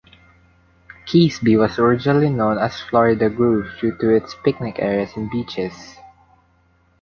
[1.05, 5.95] Keasbey was originally known as Florida Grove due to its picnic areas and beaches.